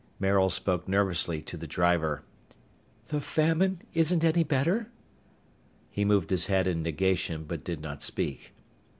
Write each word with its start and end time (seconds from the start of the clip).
Maril 0.19 0.49
spoke 0.49 0.87
nervously 0.87 1.43
to 1.43 1.55
the 1.57 1.67
driver. 1.67 2.23
"The 3.09 3.21
famine 3.21 3.83
isn't 3.93 4.23
any 4.23 4.43
better?" 4.43 4.89
He 5.91 6.05
moved 6.05 6.31
his 6.31 6.47
head 6.47 6.65
in 6.65 6.81
negation, 6.81 7.43
but 7.43 7.63
did 7.63 7.81
not 7.81 8.01
speak. 8.01 8.51